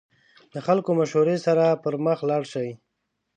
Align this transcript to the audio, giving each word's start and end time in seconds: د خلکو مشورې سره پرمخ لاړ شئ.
د 0.53 0.55
خلکو 0.65 0.89
مشورې 0.99 1.37
سره 1.45 1.79
پرمخ 1.83 2.19
لاړ 2.29 2.43
شئ. 2.51 2.69